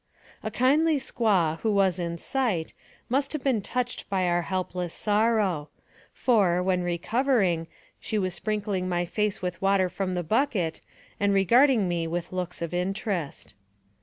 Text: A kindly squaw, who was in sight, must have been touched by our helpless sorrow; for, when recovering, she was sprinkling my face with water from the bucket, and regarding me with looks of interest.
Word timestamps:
A 0.41 0.49
kindly 0.49 0.97
squaw, 0.97 1.59
who 1.59 1.71
was 1.71 1.99
in 1.99 2.17
sight, 2.17 2.73
must 3.07 3.33
have 3.33 3.43
been 3.43 3.61
touched 3.61 4.09
by 4.09 4.25
our 4.27 4.41
helpless 4.41 4.95
sorrow; 4.95 5.69
for, 6.11 6.63
when 6.63 6.81
recovering, 6.81 7.67
she 7.99 8.17
was 8.17 8.33
sprinkling 8.33 8.89
my 8.89 9.05
face 9.05 9.43
with 9.43 9.61
water 9.61 9.89
from 9.89 10.15
the 10.15 10.23
bucket, 10.23 10.81
and 11.19 11.35
regarding 11.35 11.87
me 11.87 12.07
with 12.07 12.31
looks 12.31 12.63
of 12.63 12.73
interest. 12.73 13.53